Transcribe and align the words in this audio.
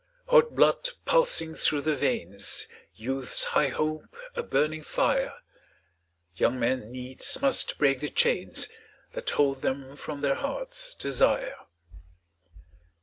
Hot 0.29 0.55
blood 0.55 0.89
pulsing 1.05 1.53
through 1.53 1.81
the 1.81 1.95
veins, 1.95 2.65
Youth's 2.95 3.43
high 3.43 3.67
hope 3.67 4.15
a 4.33 4.41
burning 4.41 4.81
fire, 4.81 5.35
Young 6.35 6.59
men 6.59 6.91
needs 6.91 7.39
must 7.39 7.77
break 7.77 7.99
the 7.99 8.09
chains 8.09 8.67
That 9.13 9.29
hold 9.29 9.61
them 9.61 9.95
from 9.95 10.21
their 10.21 10.33
hearts' 10.33 10.95
desire. 10.95 11.55